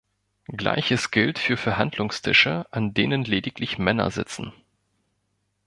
Gleiches 0.47 1.11
gilt 1.11 1.37
für 1.37 1.57
Verhandlungstische, 1.57 2.65
an 2.71 2.95
denen 2.95 3.23
lediglich 3.23 3.77
Männer 3.77 4.09
sitzen. 4.09 4.51